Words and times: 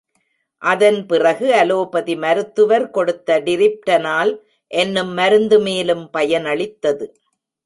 அதன் 0.61 0.97
பிறகு 1.05 1.47
அலோபதி 1.53 2.15
மருத்துவர் 2.15 2.85
கொடுத்த 2.89 3.37
டிரிப்ட 3.39 3.99
னால் 3.99 4.33
என்னும் 4.71 5.13
மருந்து 5.13 5.59
மேலும் 5.59 6.05
பயனளித்தது. 6.17 7.07